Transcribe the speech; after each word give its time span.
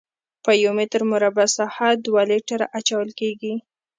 په 0.43 0.51
یو 0.63 0.71
متر 0.77 1.01
مربع 1.11 1.47
ساحه 1.57 1.89
دوه 2.05 2.21
لیټره 2.31 2.65
اچول 2.77 3.09
کیږي 3.19 3.53